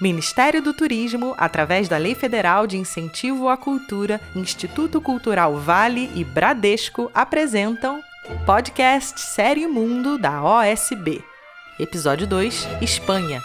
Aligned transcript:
Ministério 0.00 0.62
do 0.62 0.72
Turismo, 0.72 1.34
através 1.36 1.86
da 1.86 1.98
Lei 1.98 2.14
Federal 2.14 2.66
de 2.66 2.78
Incentivo 2.78 3.50
à 3.50 3.56
Cultura, 3.58 4.18
Instituto 4.34 4.98
Cultural 4.98 5.58
Vale 5.58 6.10
e 6.14 6.24
Bradesco 6.24 7.10
apresentam 7.12 8.02
podcast 8.46 9.20
Série 9.20 9.66
Mundo 9.66 10.16
da 10.16 10.42
OSB. 10.42 11.22
Episódio 11.78 12.26
2 12.26 12.66
Espanha. 12.80 13.42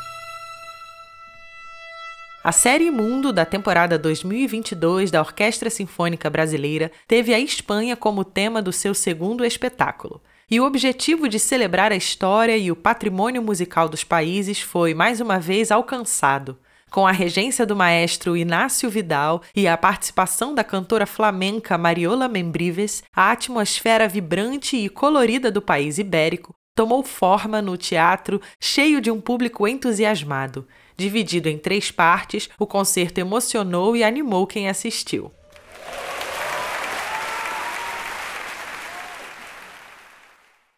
A 2.42 2.54
série 2.54 2.90
Mundo 2.90 3.34
da 3.34 3.44
temporada 3.44 4.00
2022 4.00 5.12
da 5.12 5.20
Orquestra 5.20 5.70
Sinfônica 5.70 6.30
Brasileira 6.30 6.90
teve 7.06 7.34
a 7.34 7.40
Espanha 7.40 7.98
como 7.98 8.24
tema 8.24 8.62
do 8.62 8.72
seu 8.72 8.94
segundo 8.94 9.44
espetáculo. 9.44 10.22
E 10.50 10.60
o 10.60 10.66
objetivo 10.66 11.28
de 11.28 11.40
celebrar 11.40 11.92
a 11.92 11.96
história 11.96 12.56
e 12.56 12.72
o 12.72 12.76
patrimônio 12.76 13.42
musical 13.42 13.90
dos 13.90 14.04
países 14.04 14.62
foi 14.62 14.94
mais 14.94 15.20
uma 15.20 15.40
vez 15.40 15.72
alcançado. 15.72 16.56
Com 16.92 17.08
a 17.08 17.12
regência 17.12 17.66
do 17.66 17.76
maestro 17.76 18.38
Inácio 18.38 18.88
Vidal 18.88 19.42
e 19.56 19.68
a 19.68 19.76
participação 19.76 20.54
da 20.54 20.64
cantora 20.64 21.08
flamenca 21.08 21.80
Mariola 21.80 22.28
Membrives, 22.28 23.04
a 23.14 23.32
atmosfera 23.32 24.08
vibrante 24.08 24.78
e 24.78 24.88
colorida 24.88 25.50
do 25.50 25.64
país 25.64 25.98
ibérico 25.98 26.54
tomou 26.76 27.02
forma 27.02 27.60
no 27.60 27.76
teatro 27.76 28.40
cheio 28.60 29.02
de 29.02 29.10
um 29.10 29.20
público 29.20 29.68
entusiasmado. 29.68 30.68
Dividido 30.96 31.50
em 31.50 31.58
três 31.58 31.90
partes, 31.90 32.50
o 32.60 32.68
concerto 32.68 33.20
emocionou 33.20 33.96
e 33.96 34.04
animou 34.04 34.46
quem 34.46 34.70
assistiu. 34.70 35.32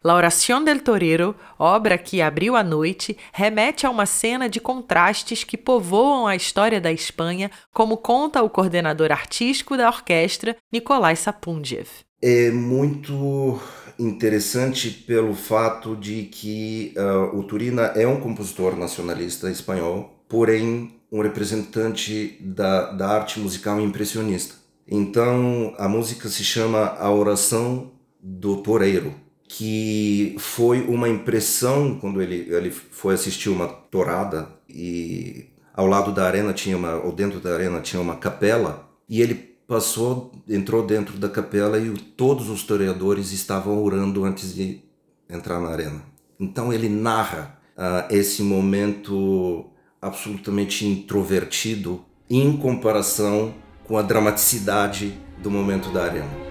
La 0.04 0.14
Oración 0.14 0.64
del 0.64 0.82
Torero, 0.82 1.34
obra 1.58 1.98
que 1.98 2.22
abriu 2.22 2.54
a 2.54 2.62
noite, 2.62 3.16
remete 3.32 3.84
a 3.84 3.90
uma 3.90 4.06
cena 4.06 4.48
de 4.48 4.60
contrastes 4.60 5.42
que 5.42 5.56
povoam 5.56 6.24
a 6.24 6.36
história 6.36 6.80
da 6.80 6.92
Espanha, 6.92 7.50
como 7.72 7.96
conta 7.96 8.40
o 8.40 8.48
coordenador 8.48 9.10
artístico 9.10 9.76
da 9.76 9.88
orquestra, 9.88 10.56
Nikolai 10.72 11.16
Sapundjev. 11.16 11.88
É 12.22 12.48
muito 12.52 13.60
interessante 13.98 14.88
pelo 14.88 15.34
fato 15.34 15.96
de 15.96 16.22
que 16.26 16.94
uh, 16.96 17.36
o 17.36 17.42
Turina 17.42 17.86
é 17.96 18.06
um 18.06 18.20
compositor 18.20 18.76
nacionalista 18.76 19.50
espanhol, 19.50 20.24
porém 20.28 20.94
um 21.10 21.22
representante 21.22 22.38
da, 22.40 22.92
da 22.92 23.08
arte 23.08 23.40
musical 23.40 23.80
impressionista. 23.80 24.54
Então 24.86 25.74
a 25.76 25.88
música 25.88 26.28
se 26.28 26.44
chama 26.44 26.94
A 27.00 27.10
Oração 27.10 27.90
do 28.22 28.58
Toreiro, 28.58 29.12
que 29.48 30.36
foi 30.38 30.82
uma 30.82 31.08
impressão 31.08 31.98
quando 31.98 32.20
ele, 32.20 32.46
ele 32.54 32.70
foi 32.70 33.14
assistir 33.14 33.48
uma 33.48 33.66
torada 33.66 34.48
e 34.68 35.46
ao 35.72 35.86
lado 35.86 36.12
da 36.12 36.26
arena 36.26 36.52
tinha 36.52 36.76
uma, 36.76 36.96
ou 36.96 37.12
dentro 37.12 37.40
da 37.40 37.54
arena 37.54 37.80
tinha 37.80 38.00
uma 38.00 38.16
capela 38.16 38.88
e 39.08 39.22
ele 39.22 39.34
passou, 39.66 40.32
entrou 40.48 40.84
dentro 40.84 41.16
da 41.18 41.28
capela 41.28 41.78
e 41.78 41.90
todos 41.90 42.50
os 42.50 42.62
toreadores 42.62 43.32
estavam 43.32 43.82
orando 43.82 44.24
antes 44.24 44.54
de 44.54 44.82
entrar 45.28 45.60
na 45.60 45.68
arena. 45.68 46.02
Então 46.38 46.72
ele 46.72 46.88
narra 46.88 47.58
uh, 47.76 48.14
esse 48.14 48.42
momento 48.42 49.66
absolutamente 50.00 50.86
introvertido 50.86 52.04
em 52.28 52.56
comparação 52.56 53.54
com 53.84 53.96
a 53.96 54.02
dramaticidade 54.02 55.18
do 55.42 55.50
momento 55.50 55.90
da 55.90 56.04
arena. 56.04 56.47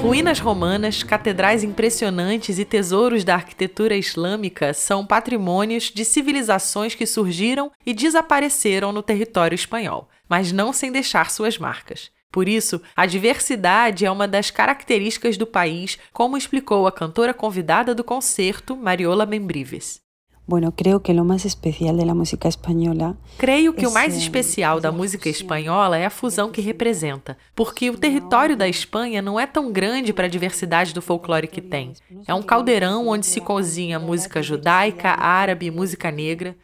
Ruínas 0.00 0.38
romanas, 0.38 1.02
catedrais 1.02 1.64
impressionantes 1.64 2.58
e 2.60 2.64
tesouros 2.64 3.24
da 3.24 3.34
arquitetura 3.34 3.96
islâmica 3.96 4.72
são 4.72 5.04
patrimônios 5.04 5.90
de 5.90 6.04
civilizações 6.04 6.94
que 6.94 7.04
surgiram 7.04 7.72
e 7.84 7.92
desapareceram 7.92 8.92
no 8.92 9.02
território 9.02 9.56
espanhol, 9.56 10.08
mas 10.28 10.52
não 10.52 10.72
sem 10.72 10.92
deixar 10.92 11.30
suas 11.30 11.58
marcas. 11.58 12.12
Por 12.30 12.48
isso, 12.48 12.80
a 12.94 13.06
diversidade 13.06 14.06
é 14.06 14.10
uma 14.10 14.28
das 14.28 14.52
características 14.52 15.36
do 15.36 15.46
país, 15.46 15.98
como 16.12 16.36
explicou 16.36 16.86
a 16.86 16.92
cantora 16.92 17.34
convidada 17.34 17.92
do 17.92 18.04
concerto, 18.04 18.76
Mariola 18.76 19.26
Membrives. 19.26 20.00
Bueno, 20.48 20.72
creo 20.72 21.00
que 21.00 21.12
lo 21.12 21.26
más 21.26 21.44
especial 21.44 21.98
de 21.98 22.06
la 22.06 22.14
música 22.14 22.48
española. 22.48 23.14
Creio 23.36 23.74
que 23.74 23.86
o 23.86 23.92
mais 23.92 24.16
especial 24.16 24.80
da 24.80 24.90
música 24.90 25.28
espanhola 25.28 25.98
é 25.98 26.06
a 26.06 26.10
fusão 26.10 26.50
que 26.50 26.62
representa, 26.62 27.36
porque 27.54 27.90
o 27.90 27.98
território 27.98 28.56
da 28.56 28.66
Espanha 28.66 29.20
não 29.20 29.38
é 29.38 29.46
tão 29.46 29.70
grande 29.70 30.10
para 30.10 30.24
a 30.24 30.28
diversidade 30.28 30.94
do 30.94 31.02
folclore 31.02 31.46
que 31.46 31.60
tem. 31.60 31.92
É 32.26 32.32
um 32.32 32.40
caldeirão 32.40 33.08
onde 33.08 33.26
se 33.26 33.42
cozinha 33.42 33.98
música 33.98 34.42
judaica, 34.42 35.10
árabe 35.10 35.66
e 35.66 35.70
música 35.70 36.10
negra. 36.10 36.56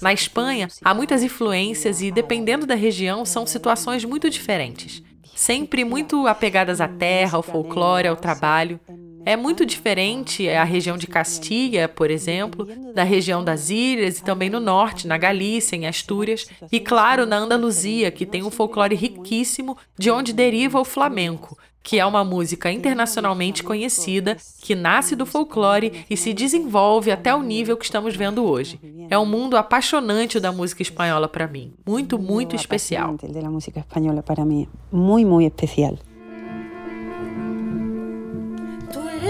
Na 0.00 0.14
Espanha, 0.14 0.66
há 0.82 0.94
muitas 0.94 1.22
influências 1.22 2.00
e, 2.00 2.10
dependendo 2.10 2.64
da 2.64 2.74
região, 2.74 3.26
são 3.26 3.46
situações 3.46 4.06
muito 4.06 4.30
diferentes. 4.30 5.02
Sempre 5.34 5.84
muito 5.84 6.26
apegadas 6.26 6.80
à 6.80 6.88
terra, 6.88 7.36
ao 7.36 7.42
folclore, 7.42 8.08
ao 8.08 8.16
trabalho. 8.16 8.80
É 9.26 9.34
muito 9.36 9.66
diferente 9.66 10.48
a 10.48 10.62
região 10.62 10.96
de 10.96 11.08
Castilha, 11.08 11.88
por 11.88 12.12
exemplo, 12.12 12.64
da 12.94 13.02
região 13.02 13.42
das 13.42 13.70
ilhas 13.70 14.18
e 14.18 14.22
também 14.22 14.48
no 14.48 14.60
norte, 14.60 15.08
na 15.08 15.18
Galícia, 15.18 15.74
em 15.74 15.84
Astúrias, 15.84 16.46
e 16.70 16.78
claro, 16.78 17.26
na 17.26 17.38
Andaluzia, 17.38 18.12
que 18.12 18.24
tem 18.24 18.44
um 18.44 18.52
folclore 18.52 18.94
riquíssimo 18.94 19.76
de 19.98 20.12
onde 20.12 20.32
deriva 20.32 20.80
o 20.80 20.84
flamenco, 20.84 21.58
que 21.82 21.98
é 21.98 22.06
uma 22.06 22.24
música 22.24 22.70
internacionalmente 22.70 23.64
conhecida, 23.64 24.36
que 24.62 24.76
nasce 24.76 25.16
do 25.16 25.26
folclore 25.26 26.04
e 26.08 26.16
se 26.16 26.32
desenvolve 26.32 27.10
até 27.10 27.34
o 27.34 27.42
nível 27.42 27.76
que 27.76 27.84
estamos 27.84 28.14
vendo 28.14 28.44
hoje. 28.44 28.78
É 29.10 29.18
um 29.18 29.26
mundo 29.26 29.56
apaixonante 29.56 30.38
da 30.38 30.52
música 30.52 30.82
espanhola 30.82 31.26
para 31.26 31.48
mim, 31.48 31.72
muito, 31.84 32.16
muito 32.16 32.54
especial. 32.54 33.08
Muito, 33.08 33.26
muito 33.26 33.26
especial. 33.26 33.46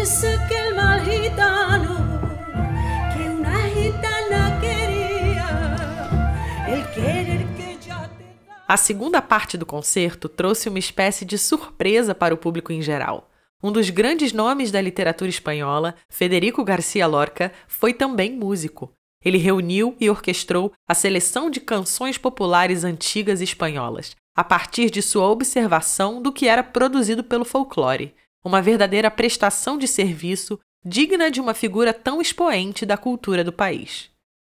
Es 0.06 0.22
aquel 0.22 0.72
mal 0.76 1.00
gitano 1.00 1.96
que 3.12 3.28
una 3.28 3.68
gitana 3.70 4.60
quería, 4.60 5.48
el 6.68 6.86
querer 6.94 7.44
que 7.56 7.76
ya 7.84 8.08
te. 8.16 8.24
A 8.68 8.76
segunda 8.76 9.20
parte 9.20 9.58
do 9.58 9.66
concerto 9.66 10.28
trouxe 10.28 10.68
uma 10.68 10.78
espécie 10.78 11.24
de 11.24 11.36
surpresa 11.36 12.14
para 12.14 12.32
o 12.32 12.36
público 12.36 12.72
em 12.72 12.80
geral. 12.80 13.28
Um 13.60 13.72
dos 13.72 13.90
grandes 13.90 14.32
nomes 14.32 14.70
da 14.70 14.80
literatura 14.80 15.28
espanhola, 15.28 15.96
Federico 16.08 16.62
Garcia 16.62 17.06
Lorca, 17.08 17.52
foi 17.66 17.92
também 17.92 18.30
músico. 18.30 18.92
Ele 19.24 19.38
reuniu 19.38 19.96
e 19.98 20.08
orquestrou 20.08 20.72
a 20.88 20.94
seleção 20.94 21.50
de 21.50 21.58
canções 21.58 22.16
populares 22.16 22.84
antigas 22.84 23.40
espanholas, 23.40 24.14
a 24.36 24.44
partir 24.44 24.88
de 24.88 25.02
sua 25.02 25.26
observação 25.26 26.22
do 26.22 26.32
que 26.32 26.46
era 26.46 26.62
produzido 26.62 27.24
pelo 27.24 27.44
folclore 27.44 28.14
uma 28.44 28.62
verdadeira 28.62 29.10
prestação 29.10 29.76
de 29.76 29.88
serviço 29.88 30.58
digna 30.84 31.30
de 31.30 31.40
uma 31.40 31.52
figura 31.52 31.92
tão 31.92 32.20
expoente 32.20 32.86
da 32.86 32.96
cultura 32.96 33.42
do 33.42 33.52
país. 33.52 34.10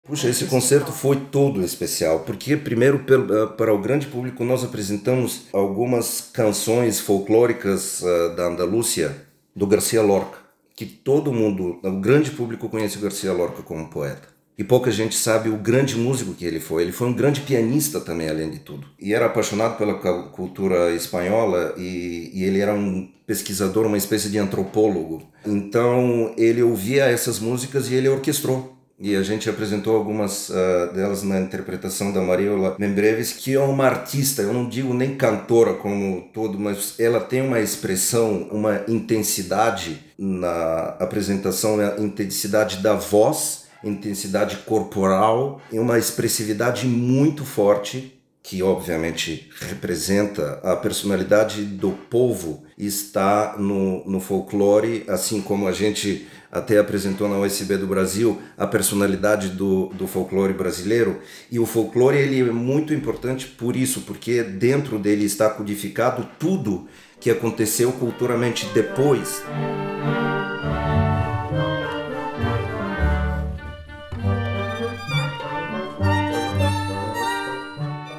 Puxa, 0.06 0.28
esse 0.28 0.46
concerto 0.46 0.90
foi 0.90 1.16
todo 1.16 1.62
especial, 1.62 2.20
porque 2.20 2.56
primeiro 2.56 2.98
eh, 2.98 3.46
para 3.56 3.74
o 3.74 3.78
grande 3.78 4.06
público 4.06 4.42
nós 4.44 4.64
apresentamos 4.64 5.48
algumas 5.52 6.30
canções 6.32 6.98
folclóricas 6.98 8.00
uh, 8.00 8.34
da 8.34 8.46
Andalúcia 8.46 9.14
do 9.54 9.66
Garcia 9.66 10.00
Lorca, 10.00 10.38
que 10.74 10.86
todo 10.86 11.32
mundo, 11.32 11.78
o 11.82 12.00
grande 12.00 12.30
público 12.30 12.70
conhece 12.70 12.96
o 12.96 13.00
Garcia 13.00 13.32
Lorca 13.32 13.62
como 13.62 13.90
poeta. 13.90 14.37
E 14.58 14.64
pouca 14.64 14.90
gente 14.90 15.14
sabe 15.14 15.48
o 15.48 15.56
grande 15.56 15.96
músico 15.96 16.34
que 16.34 16.44
ele 16.44 16.58
foi. 16.58 16.82
Ele 16.82 16.90
foi 16.90 17.06
um 17.06 17.14
grande 17.14 17.42
pianista 17.42 18.00
também, 18.00 18.28
além 18.28 18.50
de 18.50 18.58
tudo. 18.58 18.88
E 18.98 19.14
era 19.14 19.26
apaixonado 19.26 19.78
pela 19.78 19.94
cultura 19.94 20.90
espanhola 20.90 21.74
e, 21.76 22.32
e 22.34 22.42
ele 22.42 22.58
era 22.58 22.74
um 22.74 23.08
pesquisador, 23.24 23.86
uma 23.86 23.96
espécie 23.96 24.28
de 24.28 24.36
antropólogo. 24.36 25.22
Então 25.46 26.34
ele 26.36 26.60
ouvia 26.60 27.04
essas 27.04 27.38
músicas 27.38 27.88
e 27.88 27.94
ele 27.94 28.08
orquestrou. 28.08 28.76
E 29.00 29.14
a 29.14 29.22
gente 29.22 29.48
apresentou 29.48 29.94
algumas 29.94 30.48
uh, 30.48 30.92
delas 30.92 31.22
na 31.22 31.38
interpretação 31.38 32.12
da 32.12 32.20
Mariola 32.20 32.74
Membreves, 32.80 33.32
que 33.32 33.54
é 33.54 33.60
uma 33.60 33.84
artista, 33.84 34.42
eu 34.42 34.52
não 34.52 34.68
digo 34.68 34.92
nem 34.92 35.14
cantora 35.14 35.74
como 35.74 36.28
todo, 36.34 36.58
mas 36.58 36.98
ela 36.98 37.20
tem 37.20 37.40
uma 37.40 37.60
expressão, 37.60 38.48
uma 38.50 38.82
intensidade 38.88 40.00
na 40.18 40.96
apresentação, 40.98 41.78
a 41.78 42.02
intensidade 42.02 42.78
da 42.78 42.94
voz 42.94 43.67
intensidade 43.82 44.56
corporal 44.58 45.60
e 45.72 45.78
uma 45.78 45.98
expressividade 45.98 46.86
muito 46.86 47.44
forte 47.44 48.18
que 48.42 48.62
obviamente 48.62 49.50
representa 49.60 50.60
a 50.62 50.74
personalidade 50.74 51.62
do 51.62 51.90
povo 51.90 52.64
está 52.78 53.56
no, 53.58 54.02
no 54.08 54.20
folclore, 54.20 55.04
assim 55.06 55.42
como 55.42 55.68
a 55.68 55.72
gente 55.72 56.26
até 56.50 56.78
apresentou 56.78 57.28
na 57.28 57.36
USB 57.36 57.76
do 57.76 57.86
Brasil 57.86 58.40
a 58.56 58.66
personalidade 58.66 59.48
do, 59.50 59.88
do 59.88 60.06
folclore 60.06 60.54
brasileiro. 60.54 61.20
E 61.50 61.58
o 61.58 61.66
folclore 61.66 62.16
ele 62.16 62.40
é 62.40 62.44
muito 62.44 62.94
importante 62.94 63.46
por 63.46 63.76
isso, 63.76 64.00
porque 64.02 64.42
dentro 64.42 64.98
dele 64.98 65.26
está 65.26 65.50
codificado 65.50 66.26
tudo 66.38 66.88
que 67.20 67.30
aconteceu 67.30 67.92
culturalmente 67.92 68.66
depois. 68.72 69.42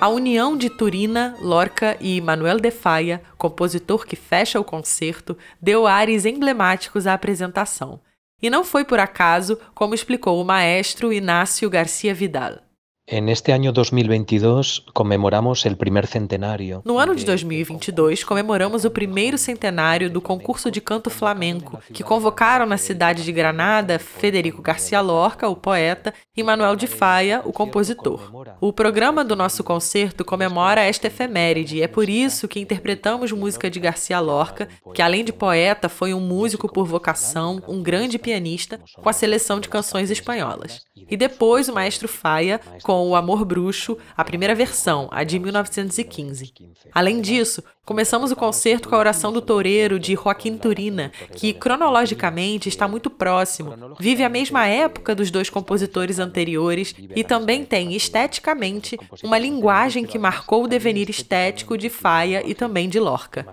A 0.02 0.08
união 0.08 0.56
de 0.56 0.70
Turina, 0.70 1.36
Lorca 1.42 1.98
e 2.00 2.22
Manuel 2.22 2.58
de 2.58 2.72
Falla, 2.72 3.22
compositor 3.38 4.06
que 4.06 4.16
fecha 4.16 4.58
o 4.58 4.64
concerto, 4.64 5.38
deu 5.62 5.86
ares 5.86 6.26
emblemáticos 6.26 7.06
à 7.06 7.14
apresentação. 7.14 8.00
E 8.42 8.50
não 8.50 8.64
foi 8.64 8.86
por 8.86 8.98
acaso, 8.98 9.60
como 9.76 9.94
explicou 9.94 10.42
o 10.42 10.46
maestro 10.46 11.12
Inácio 11.12 11.70
Garcia 11.70 12.14
Vidal. 12.14 12.69
En 13.12 13.28
este 13.28 13.52
año 13.52 13.72
2022 13.72 14.86
comemoramos 14.94 15.66
el 15.66 15.76
primer 15.76 16.06
centenário. 16.06 16.84
No 16.86 17.00
ano 17.00 17.16
de 17.16 17.26
2022, 17.26 18.24
comemoramos 18.24 18.86
o 18.86 18.92
primeiro 18.92 19.36
centenário 19.36 20.12
do 20.12 20.22
concurso 20.22 20.70
de 20.70 20.80
canto 20.80 21.10
flamenco, 21.10 21.80
que 21.92 22.04
convocaram 22.04 22.68
na 22.68 22.78
cidade 22.78 23.24
de 23.24 23.32
Granada 23.32 23.98
Federico 23.98 24.62
Garcia 24.62 25.02
Lorca, 25.02 25.50
o 25.50 25.56
poeta, 25.56 26.14
e 26.38 26.44
Manuel 26.44 26.76
de 26.76 26.86
Faia, 26.86 27.42
o 27.44 27.52
compositor. 27.52 28.32
O 28.62 28.72
programa 28.72 29.26
do 29.26 29.36
nosso 29.36 29.64
concerto 29.64 30.24
comemora 30.24 30.82
esta 30.82 31.08
efeméride 31.08 31.78
e 31.78 31.82
é 31.82 31.88
por 31.88 32.08
isso 32.08 32.48
que 32.48 32.60
interpretamos 32.60 33.32
música 33.32 33.72
de 33.72 33.80
Garcia 33.80 34.20
Lorca, 34.20 34.70
que 34.94 35.02
além 35.02 35.26
de 35.26 35.34
poeta, 35.34 35.90
foi 35.90 36.14
um 36.14 36.22
músico 36.22 36.72
por 36.72 36.86
vocação, 36.86 37.60
um 37.68 37.82
grande 37.82 38.20
pianista, 38.20 38.80
com 39.02 39.10
a 39.10 39.14
seleção 39.14 39.60
de 39.60 39.68
canções 39.68 40.12
espanholas. 40.12 40.84
E 41.10 41.18
depois 41.18 41.68
o 41.68 41.74
maestro 41.74 42.08
Faia 42.08 42.62
com 42.84 42.99
O 43.08 43.16
Amor 43.16 43.46
Bruxo, 43.46 43.98
a 44.16 44.24
primeira 44.24 44.54
versão, 44.54 45.08
a 45.12 45.24
de 45.24 45.40
1915. 45.40 46.54
Além 46.94 47.22
disso, 47.22 47.64
começamos 47.86 48.32
o 48.32 48.36
concerto 48.36 48.88
com 48.88 48.96
a 48.96 49.00
oração 49.00 49.32
do 49.32 49.42
toureiro 49.42 50.00
de 50.00 50.14
Joaquim 50.14 50.58
Turina, 50.58 51.12
que 51.34 51.54
cronologicamente 51.54 52.70
está 52.70 52.88
muito 52.88 53.10
próximo, 53.10 53.96
vive 54.00 54.24
a 54.24 54.30
mesma 54.30 54.68
época 54.68 55.16
dos 55.16 55.32
dois 55.32 55.50
compositores 55.50 56.20
anteriores 56.20 56.94
e 57.16 57.24
também 57.24 57.66
tem 57.66 57.96
esteticamente 57.96 58.98
uma 59.24 59.40
linguagem 59.40 60.06
que 60.06 60.20
marcou 60.20 60.64
o 60.64 60.68
devenir 60.68 61.10
estético 61.10 61.78
de 61.78 61.90
Faia 61.90 62.44
e 62.46 62.54
também 62.54 62.88
de 62.88 63.00
Lorca. 63.00 63.46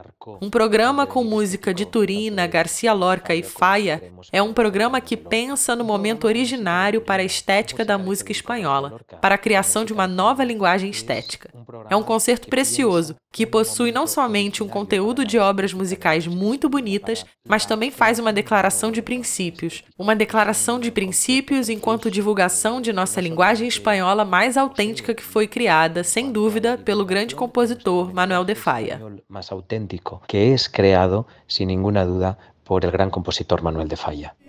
Um 0.42 0.50
programa 0.50 1.06
com 1.06 1.22
música 1.22 1.72
de 1.72 1.86
Turina, 1.86 2.46
Garcia 2.46 2.92
Lorca 2.92 3.34
e 3.34 3.42
Faia 3.42 4.02
é 4.32 4.42
um 4.42 4.52
programa 4.52 5.00
que 5.00 5.16
pensa 5.16 5.76
no 5.76 5.84
momento 5.84 6.26
originário 6.26 7.00
para 7.00 7.22
a 7.22 7.24
estética 7.24 7.84
da 7.84 7.96
música 7.96 8.32
espanhola, 8.32 9.00
para 9.20 9.35
a 9.36 9.38
criação 9.38 9.84
de 9.84 9.92
uma 9.92 10.08
nova 10.08 10.42
linguagem 10.42 10.90
estética. 10.90 11.50
É 11.88 11.94
um 11.94 12.02
concerto 12.02 12.48
precioso 12.48 13.14
que 13.32 13.46
possui 13.46 13.92
não 13.92 14.06
somente 14.06 14.62
um 14.62 14.68
conteúdo 14.68 15.24
de 15.24 15.38
obras 15.38 15.74
musicais 15.74 16.26
muito 16.26 16.68
bonitas, 16.68 17.24
mas 17.46 17.66
também 17.66 17.90
faz 17.90 18.18
uma 18.18 18.32
declaração 18.32 18.90
de 18.90 19.02
princípios. 19.02 19.84
Uma 19.98 20.16
declaração 20.16 20.80
de 20.80 20.90
princípios 20.90 21.68
enquanto 21.68 22.10
divulgação 22.10 22.80
de 22.80 22.92
nossa 22.92 23.20
linguagem 23.20 23.68
espanhola 23.68 24.24
mais 24.24 24.56
autêntica 24.56 25.14
que 25.14 25.22
foi 25.22 25.46
criada, 25.46 26.02
sem 26.02 26.32
dúvida, 26.32 26.78
pelo 26.78 27.04
grande 27.04 27.36
compositor 27.36 28.12
Manuel 28.14 28.44
de 28.44 28.54
Falla. 28.54 29.00
Mais 29.28 29.52
autêntico 29.52 30.22
que 30.26 30.36
é 30.36 30.56
creado, 30.72 31.26
sem 31.46 31.66
nenhuma 31.66 32.04
dúvida, 32.06 32.38
por 32.64 32.84
el 32.84 32.90
gran 32.90 33.10
compositor 33.10 33.62
Manuel 33.62 33.86
de 33.86 33.96
Falla. 33.96 34.45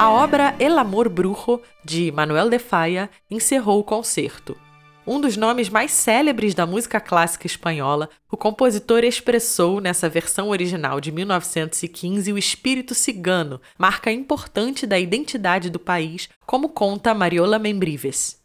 A 0.00 0.08
obra 0.08 0.56
El 0.58 0.78
Amor 0.78 1.10
Brujo, 1.10 1.60
de 1.84 2.10
Manuel 2.10 2.48
de 2.48 2.58
Falla, 2.58 3.10
encerrou 3.30 3.80
o 3.80 3.84
concerto. 3.84 4.56
Um 5.06 5.20
dos 5.20 5.36
nomes 5.36 5.68
mais 5.68 5.90
célebres 5.90 6.54
da 6.54 6.64
música 6.64 6.98
clássica 6.98 7.46
espanhola, 7.46 8.08
o 8.32 8.34
compositor 8.34 9.04
expressou 9.04 9.78
nessa 9.78 10.08
versão 10.08 10.48
original 10.48 11.02
de 11.02 11.12
1915 11.12 12.32
o 12.32 12.38
espírito 12.38 12.94
cigano, 12.94 13.60
marca 13.76 14.10
importante 14.10 14.86
da 14.86 14.98
identidade 14.98 15.68
do 15.68 15.78
país, 15.78 16.30
como 16.46 16.70
conta 16.70 17.12
Mariola 17.12 17.58
Membrives. 17.58 18.40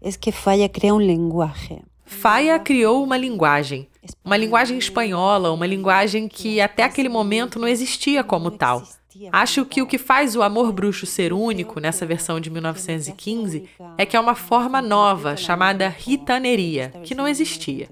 Es 0.00 0.16
que 0.16 0.30
Falla 0.30 0.68
crea 0.68 0.94
un 0.94 1.04
lenguaje. 1.04 1.82
Faia 2.04 2.56
criou 2.60 3.02
uma 3.02 3.16
linguagem, 3.16 3.88
uma 4.24 4.36
linguagem 4.36 4.78
espanhola, 4.78 5.50
uma 5.50 5.66
linguagem 5.66 6.28
que 6.28 6.60
até 6.60 6.84
aquele 6.84 7.08
momento 7.08 7.58
não 7.58 7.66
existia 7.66 8.22
como 8.22 8.52
tal. 8.52 8.84
Acho 9.32 9.64
que 9.64 9.82
o 9.82 9.86
que 9.86 9.98
faz 9.98 10.36
o 10.36 10.42
Amor 10.42 10.72
Bruxo 10.72 11.06
ser 11.06 11.32
único 11.32 11.80
nessa 11.80 12.06
versão 12.06 12.40
de 12.40 12.50
1915 12.50 13.68
é 13.98 14.06
que 14.06 14.16
é 14.16 14.20
uma 14.20 14.34
forma 14.34 14.80
nova 14.80 15.36
chamada 15.36 15.88
ritaneria, 15.88 16.92
que 17.04 17.14
não 17.14 17.28
existia. 17.28 17.88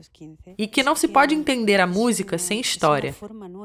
E 0.56 0.66
que 0.66 0.82
não 0.82 0.96
se 0.96 1.08
pode 1.08 1.34
entender 1.34 1.80
a 1.80 1.86
música 1.86 2.38
sem 2.38 2.60
história. 2.60 3.14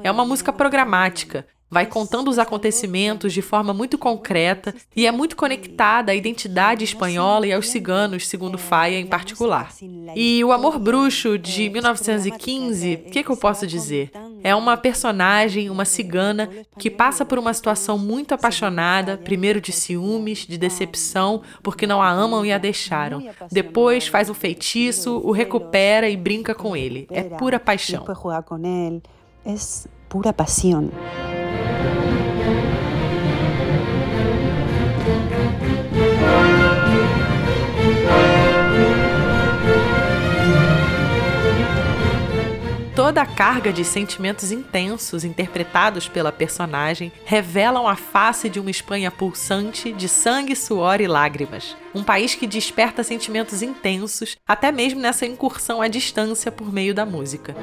É 0.02 0.10
uma 0.10 0.24
música 0.24 0.52
programática, 0.52 1.46
vai 1.74 1.86
contando 1.86 2.28
os 2.28 2.38
acontecimentos 2.38 3.32
de 3.32 3.42
forma 3.42 3.74
muito 3.74 3.98
concreta 3.98 4.72
e 4.94 5.06
é 5.06 5.10
muito 5.10 5.34
conectada 5.34 6.12
à 6.12 6.14
identidade 6.14 6.84
espanhola 6.84 7.48
e 7.48 7.52
aos 7.52 7.68
ciganos, 7.68 8.28
segundo 8.28 8.56
Faia 8.56 8.98
em 9.00 9.06
particular. 9.06 9.72
E 10.14 10.44
o 10.44 10.52
Amor 10.52 10.78
Bruxo 10.78 11.36
de 11.36 11.68
1915, 11.68 12.94
o 13.06 13.10
que, 13.10 13.24
que 13.24 13.30
eu 13.30 13.36
posso 13.36 13.66
dizer? 13.66 14.12
É 14.44 14.54
uma 14.54 14.76
personagem, 14.76 15.70
uma 15.70 15.84
cigana, 15.84 16.48
que 16.78 16.90
passa 16.90 17.24
por 17.24 17.38
uma 17.38 17.52
situação 17.52 17.98
muito 17.98 18.34
apaixonada, 18.34 19.16
primeiro 19.16 19.60
de 19.60 19.72
ciúmes, 19.72 20.46
de 20.46 20.58
decepção, 20.58 21.42
porque 21.62 21.86
não 21.86 22.02
a 22.02 22.10
amam 22.10 22.44
e 22.44 22.52
a 22.52 22.58
deixaram. 22.58 23.26
Depois 23.50 24.06
faz 24.06 24.28
um 24.28 24.34
feitiço, 24.34 25.20
o 25.24 25.32
recupera 25.32 26.08
e 26.08 26.16
brinca 26.16 26.54
com 26.54 26.76
ele. 26.76 27.08
É 27.10 27.22
pura 27.22 27.58
paixão. 27.58 28.04
Es 29.44 29.86
pura 30.08 30.32
pasión. 30.32 30.90
Toda 43.14 43.30
a 43.30 43.32
carga 43.32 43.72
de 43.72 43.84
sentimentos 43.84 44.50
intensos 44.50 45.22
interpretados 45.22 46.08
pela 46.08 46.32
personagem 46.32 47.12
revelam 47.24 47.86
a 47.86 47.94
face 47.94 48.48
de 48.48 48.58
uma 48.58 48.72
Espanha 48.72 49.08
pulsante 49.08 49.92
de 49.92 50.08
sangue, 50.08 50.56
suor 50.56 51.00
e 51.00 51.06
lágrimas. 51.06 51.76
Um 51.94 52.02
país 52.02 52.34
que 52.34 52.44
desperta 52.44 53.04
sentimentos 53.04 53.62
intensos, 53.62 54.36
até 54.44 54.72
mesmo 54.72 54.98
nessa 54.98 55.24
incursão 55.24 55.80
à 55.80 55.86
distância 55.86 56.50
por 56.50 56.72
meio 56.72 56.92
da 56.92 57.06
música. 57.06 57.54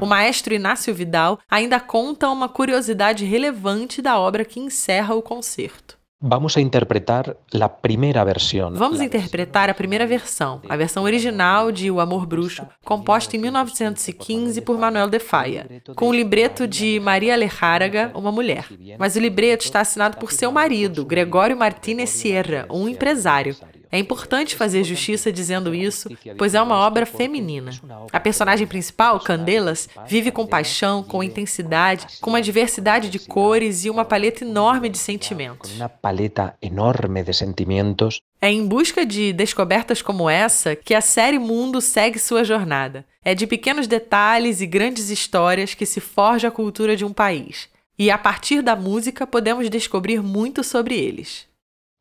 O 0.00 0.04
maestro 0.04 0.52
Inácio 0.52 0.92
Vidal 0.92 1.38
ainda 1.48 1.78
conta 1.78 2.28
uma 2.28 2.48
curiosidade 2.48 3.24
relevante 3.24 4.02
da 4.02 4.18
obra 4.18 4.44
que 4.44 4.58
encerra 4.58 5.14
o 5.14 5.22
concerto. 5.22 6.01
Vamos 6.24 6.56
a 6.56 6.60
interpretar 6.60 7.36
la 7.50 7.68
primera 7.80 8.22
versión. 8.22 8.74
Vamos 8.74 9.00
interpretar 9.00 9.68
a 9.68 9.74
primeira 9.74 10.06
versão, 10.06 10.62
a 10.68 10.76
versão 10.76 11.02
original 11.02 11.72
de 11.72 11.90
O 11.90 11.98
Amor 11.98 12.26
Bruxo, 12.26 12.62
composta 12.84 13.36
em 13.36 13.40
1915 13.40 14.60
por 14.60 14.78
Manuel 14.78 15.08
de 15.08 15.18
Falla, 15.18 15.66
com 15.96 16.10
o 16.10 16.14
libreto 16.14 16.68
de 16.68 17.00
Maria 17.00 17.34
Lejáraga, 17.34 18.12
uma 18.14 18.30
mulher. 18.30 18.66
Mas 18.96 19.16
o 19.16 19.18
libreto 19.18 19.64
está 19.64 19.80
assinado 19.80 20.16
por 20.16 20.30
seu 20.30 20.52
marido, 20.52 21.04
Gregório 21.04 21.56
Martínez 21.56 22.10
Sierra, 22.10 22.66
um 22.70 22.88
empresário. 22.88 23.56
É 23.92 23.98
importante 23.98 24.56
fazer 24.56 24.82
justiça 24.84 25.30
dizendo 25.30 25.74
isso, 25.74 26.08
pois 26.38 26.54
é 26.54 26.62
uma 26.62 26.78
obra 26.78 27.04
feminina. 27.04 27.70
A 28.10 28.18
personagem 28.18 28.66
principal, 28.66 29.20
Candelas, 29.20 29.86
vive 30.08 30.30
com 30.30 30.46
paixão, 30.46 31.02
com 31.02 31.22
intensidade, 31.22 32.06
com 32.18 32.30
uma 32.30 32.40
diversidade 32.40 33.10
de 33.10 33.18
cores 33.18 33.84
e 33.84 33.90
uma 33.90 34.02
paleta 34.02 34.44
enorme 34.44 34.88
de 34.88 34.96
sentimentos. 34.96 35.74
Una 35.74 35.90
paleta 35.90 36.56
enorme 36.62 37.22
de 37.22 37.34
sentimientos 37.34 38.22
É 38.40 38.50
em 38.50 38.66
busca 38.66 39.04
de 39.04 39.30
descobertas 39.32 40.00
como 40.00 40.28
essa 40.28 40.74
que 40.74 40.94
a 40.94 41.02
série 41.02 41.38
Mundo 41.38 41.80
segue 41.82 42.18
sua 42.18 42.44
jornada. 42.44 43.04
É 43.22 43.34
de 43.34 43.46
pequenos 43.46 43.86
detalhes 43.86 44.62
e 44.62 44.66
grandes 44.66 45.10
histórias 45.10 45.74
que 45.74 45.84
se 45.84 46.00
forja 46.00 46.48
a 46.48 46.50
cultura 46.50 46.96
de 46.96 47.04
um 47.04 47.12
país. 47.12 47.68
E 47.98 48.10
a 48.10 48.16
partir 48.16 48.62
da 48.62 48.74
música 48.74 49.26
podemos 49.26 49.68
descobrir 49.68 50.22
muito 50.22 50.64
sobre 50.64 50.98
eles. 50.98 51.51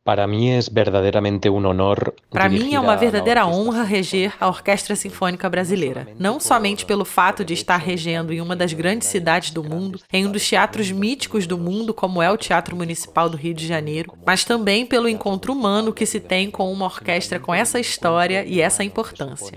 Para 0.03 0.25
mí 0.25 0.50
es 0.50 0.67
verdaderamente 0.74 1.48
un 1.48 1.63
honor. 1.63 2.15
Para 2.31 2.50
mim 2.50 2.74
é 2.74 2.79
uma 2.79 2.96
verdadeira 2.96 3.46
honra 3.46 3.84
reger 3.84 4.34
a 4.39 4.48
Orquestra 4.48 4.96
Sinfônica 4.96 5.48
Brasileira, 5.48 6.08
não 6.17 6.39
somente 6.39 6.86
pelo 6.86 7.05
fato 7.05 7.46
de 7.46 7.53
estar 7.53 7.77
regendo 7.77 8.34
em 8.34 8.41
uma 8.41 8.55
das 8.55 8.74
grandes 8.74 9.10
cidades 9.10 9.51
do 9.51 9.63
mundo, 9.63 10.00
em 10.12 10.25
um 10.25 10.31
dos 10.31 10.48
teatros 10.48 10.91
míticos 10.91 11.46
do 11.46 11.55
mundo, 11.55 11.93
como 11.93 12.20
é 12.20 12.31
o 12.31 12.38
Teatro 12.38 12.75
Municipal 12.75 13.29
do 13.29 13.38
Rio 13.38 13.53
de 13.53 13.67
Janeiro, 13.67 14.12
mas 14.25 14.43
também 14.43 14.88
pelo 14.88 15.08
encontro 15.08 15.53
humano 15.53 15.93
que 15.93 16.08
se 16.08 16.20
tem 16.20 16.50
com 16.50 16.74
uma 16.74 16.86
orquestra 16.86 17.39
com 17.39 17.53
essa 17.53 17.79
história 17.79 18.43
e 18.43 18.60
essa 18.60 18.84
importância. 18.84 19.55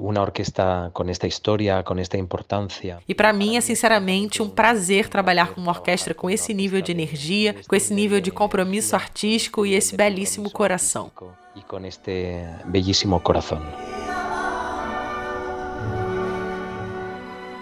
Uma 0.00 0.22
orquestra 0.22 0.90
com 0.94 1.04
esta 1.10 1.26
história, 1.26 1.82
com 1.82 1.94
esta 1.98 2.16
importância. 2.16 2.98
E 3.06 3.14
para 3.14 3.34
mim 3.34 3.56
é 3.56 3.60
sinceramente 3.60 4.42
um 4.42 4.48
prazer 4.48 5.08
trabalhar 5.08 5.52
com 5.52 5.60
uma 5.60 5.72
orquestra 5.72 6.14
com 6.14 6.30
esse 6.30 6.54
nível 6.54 6.80
de 6.80 6.90
energia, 6.90 7.54
com 7.68 7.76
esse 7.76 7.92
nível 7.92 8.18
de 8.18 8.30
compromisso 8.30 8.96
artístico 8.96 9.66
e 9.66 9.74
esse 9.74 9.94
belíssimo 9.94 10.50
coração. 10.50 11.10
E 11.54 11.60
com 11.60 11.84
este 11.84 12.42
belíssimo 12.64 13.20
coração. 13.20 13.60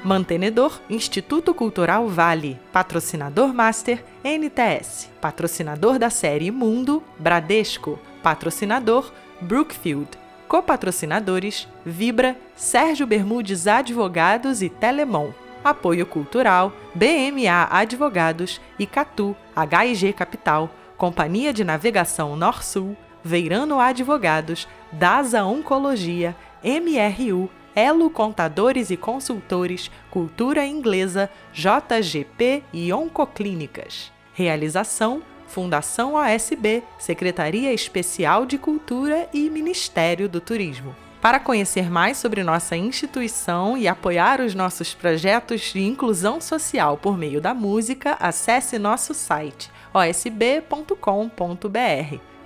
Mantenedor 0.05 0.81
Instituto 0.89 1.53
Cultural 1.53 2.07
Vale, 2.09 2.59
patrocinador 2.73 3.53
Master 3.53 4.03
NTS, 4.25 5.11
patrocinador 5.21 5.99
da 5.99 6.09
série 6.09 6.51
Mundo 6.53 7.03
Bradesco, 7.19 7.99
patrocinador 8.23 9.13
Brookfield, 9.41 10.09
copatrocinadores 10.49 11.69
Vibra, 11.85 12.37
Sérgio 12.57 13.07
Bermudes 13.07 13.67
Advogados 13.67 14.63
e 14.63 14.69
Telemon. 14.69 15.31
Apoio 15.63 16.07
Cultural, 16.07 16.73
BMA 16.95 17.69
Advogados, 17.71 18.61
Icatu, 18.79 19.37
HIG 19.55 20.13
Capital, 20.15 20.71
Companhia 20.97 21.53
de 21.53 21.65
Navegação 21.65 22.37
Norsul, 22.37 22.97
Veirano 23.23 23.79
Advogados, 23.79 24.67
DASA 24.91 25.45
Oncologia, 25.45 26.35
MRU, 26.63 27.51
Elo 27.75 28.09
Contadores 28.09 28.91
e 28.91 28.97
Consultores, 28.97 29.91
Cultura 30.11 30.65
Inglesa, 30.65 31.29
JGP 31.53 32.63
e 32.73 32.93
Oncoclínicas. 32.93 34.13
Realização 34.33 35.23
Fundação 35.49 36.15
OSB, 36.15 36.83
Secretaria 36.99 37.73
Especial 37.73 38.47
de 38.47 38.59
Cultura 38.59 39.29
e 39.33 39.51
Ministério 39.51 40.29
do 40.29 40.41
Turismo. 40.41 40.95
Para 41.21 41.41
conhecer 41.41 41.91
mais 41.91 42.17
sobre 42.17 42.45
nossa 42.45 42.77
instituição 42.77 43.77
e 43.77 43.89
apoiar 43.89 44.41
os 44.41 44.55
nossos 44.55 44.95
projetos 44.95 45.73
de 45.73 45.81
inclusão 45.81 46.41
social 46.41 46.97
por 46.97 47.19
meio 47.19 47.41
da 47.41 47.53
música, 47.53 48.17
acesse 48.21 48.79
nosso 48.79 49.13
site 49.15 49.71
osb.com.br. 49.93 50.89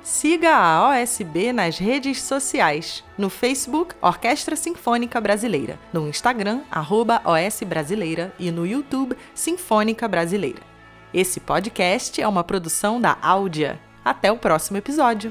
Siga 0.03 0.57
a 0.57 0.91
OSB 0.91 1.53
nas 1.53 1.79
redes 1.79 2.23
sociais. 2.23 3.05
No 3.17 3.31
Facebook, 3.31 3.95
Orquestra 4.01 4.57
Sinfônica 4.57 5.21
Brasileira. 5.21 5.79
No 5.93 6.09
Instagram, 6.09 6.63
arroba 6.71 7.23
OS 7.25 7.63
Brasileira. 7.65 8.33
E 8.37 8.51
no 8.51 8.67
YouTube, 8.67 9.17
Sinfônica 9.33 10.09
Brasileira. 10.09 10.72
Esse 11.15 11.41
podcast 11.41 12.23
é 12.23 12.27
uma 12.27 12.43
produção 12.43 12.99
da 12.99 13.19
Áudia. 13.21 13.79
Até 14.03 14.33
o 14.33 14.39
próximo 14.39 14.79
episódio. 14.79 15.31